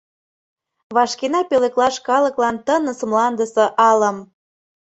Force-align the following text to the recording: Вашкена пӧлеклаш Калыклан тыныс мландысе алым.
Вашкена 0.95 1.41
пӧлеклаш 1.49 1.95
Калыклан 2.07 2.55
тыныс 2.67 2.99
мландысе 3.09 3.65
алым. 3.89 4.17